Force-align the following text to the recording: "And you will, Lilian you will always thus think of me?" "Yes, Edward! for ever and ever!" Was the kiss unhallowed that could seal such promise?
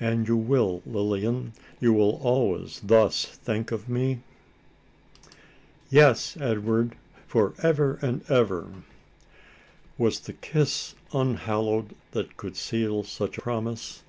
"And 0.00 0.26
you 0.26 0.36
will, 0.36 0.82
Lilian 0.84 1.52
you 1.80 1.92
will 1.92 2.16
always 2.16 2.80
thus 2.80 3.24
think 3.24 3.70
of 3.70 3.88
me?" 3.88 4.18
"Yes, 5.90 6.36
Edward! 6.40 6.96
for 7.28 7.54
ever 7.62 7.96
and 8.02 8.28
ever!" 8.28 8.66
Was 9.96 10.18
the 10.18 10.32
kiss 10.32 10.96
unhallowed 11.12 11.94
that 12.10 12.36
could 12.36 12.56
seal 12.56 13.04
such 13.04 13.34
promise? 13.38 14.02